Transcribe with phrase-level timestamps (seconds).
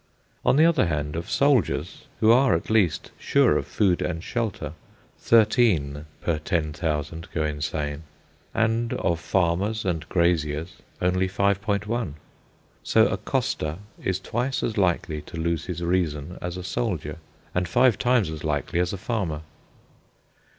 [0.43, 4.73] On the other hand, of soldiers, who are at least sure of food and shelter,
[5.19, 8.01] 13 per 10,000 go insane;
[8.51, 12.13] and of farmers and graziers, only 5.1.
[12.81, 17.19] So a coster is twice as likely to lose his reason as a soldier,
[17.53, 19.43] and five times as likely as a farmer.